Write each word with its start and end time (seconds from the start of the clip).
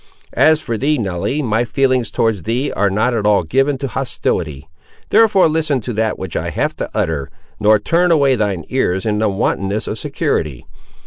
As 0.33 0.61
for 0.61 0.79
thee, 0.79 0.97
Nelly, 0.97 1.43
my 1.43 1.63
feelings 1.63 2.09
towards 2.09 2.41
thee 2.41 2.71
are 2.71 2.89
not 2.89 3.13
at 3.13 3.27
all 3.27 3.43
given 3.43 3.77
to 3.77 3.87
hostility; 3.87 4.67
therefore 5.11 5.47
listen 5.47 5.79
to 5.81 5.93
that 5.93 6.17
which 6.17 6.35
I 6.35 6.49
have 6.49 6.75
to 6.77 6.89
utter, 6.95 7.29
nor 7.59 7.77
turn 7.77 8.09
away 8.09 8.35
thine 8.35 8.65
ears 8.69 9.05
in 9.05 9.19
the 9.19 9.29
wantonness 9.29 9.85
of 9.85 9.99
security. 9.99 10.65